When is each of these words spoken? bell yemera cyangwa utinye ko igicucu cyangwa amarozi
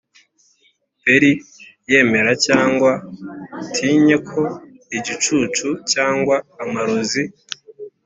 bell 1.03 1.23
yemera 1.89 2.31
cyangwa 2.45 2.91
utinye 3.61 4.15
ko 4.29 4.41
igicucu 4.97 5.67
cyangwa 5.91 6.35
amarozi 6.63 7.23